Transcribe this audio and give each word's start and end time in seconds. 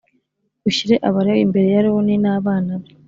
Ushyire 0.69 0.95
Abalewi 1.07 1.41
imbere 1.45 1.67
ya 1.73 1.79
Aroni 1.81 2.15
n’ 2.23 2.25
abana 2.37 2.71
be 2.81 2.89